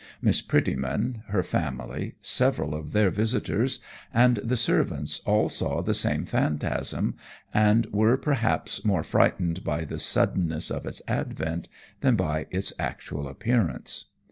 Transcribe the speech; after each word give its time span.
Miss 0.19 0.41
Prettyman, 0.41 1.21
her 1.27 1.43
family, 1.43 2.15
several 2.23 2.73
of 2.73 2.91
their 2.91 3.11
visitors, 3.11 3.79
and 4.11 4.37
the 4.37 4.57
servants 4.57 5.19
all 5.27 5.47
saw 5.47 5.83
the 5.83 5.93
same 5.93 6.25
phantasm, 6.25 7.13
and 7.53 7.85
were, 7.93 8.17
perhaps, 8.17 8.83
more 8.83 9.03
frightened 9.03 9.63
by 9.63 9.85
the 9.85 9.99
suddenness 9.99 10.71
of 10.71 10.87
its 10.87 11.03
advent 11.07 11.69
than 11.99 12.15
by 12.15 12.47
its 12.49 12.73
actual 12.79 13.27
appearance. 13.27 14.05